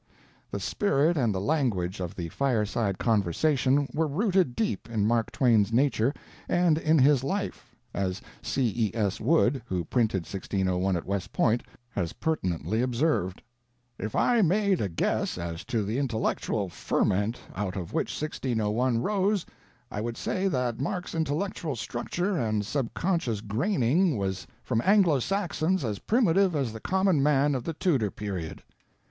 The 0.49 0.59
spirit 0.59 1.15
and 1.15 1.31
the 1.31 1.39
language 1.39 1.99
of 1.99 2.15
the 2.15 2.27
Fireside 2.29 2.97
Conversation 2.97 3.87
were 3.93 4.07
rooted 4.07 4.55
deep 4.55 4.89
in 4.89 5.05
Mark 5.05 5.31
Twain's 5.31 5.71
nature 5.71 6.11
and 6.49 6.79
in 6.79 6.97
his 6.97 7.23
life, 7.23 7.75
as 7.93 8.19
C. 8.41 8.65
E. 8.75 8.91
S. 8.95 9.21
Wood, 9.21 9.61
who 9.67 9.85
printed 9.85 10.21
1601 10.21 10.95
at 10.97 11.05
West 11.05 11.31
Point, 11.31 11.61
has 11.91 12.13
pertinently 12.13 12.81
observed, 12.81 13.43
"If 13.99 14.15
I 14.15 14.41
made 14.41 14.81
a 14.81 14.89
guess 14.89 15.37
as 15.37 15.63
to 15.65 15.83
the 15.83 15.99
intellectual 15.99 16.67
ferment 16.67 17.39
out 17.55 17.75
of 17.75 17.93
which 17.93 18.07
1601 18.09 19.03
rose 19.03 19.45
I 19.91 20.01
would 20.01 20.17
say 20.17 20.47
that 20.47 20.79
Mark's 20.79 21.13
intellectual 21.13 21.75
structure 21.75 22.35
and 22.39 22.65
subconscious 22.65 23.41
graining 23.41 24.17
was 24.17 24.47
from 24.63 24.81
Anglo 24.83 25.19
Saxons 25.19 25.85
as 25.85 25.99
primitive 25.99 26.55
as 26.55 26.73
the 26.73 26.79
common 26.79 27.21
man 27.21 27.53
of 27.53 27.65
the 27.65 27.73
Tudor 27.73 28.09
period. 28.09 28.63